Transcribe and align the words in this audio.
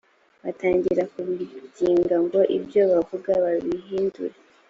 batangira 0.43 1.03
kubinginga 1.11 2.15
ngo 2.25 2.39
ibyo 2.57 2.81
bavuze 2.91 3.31
babihindure 3.43 4.35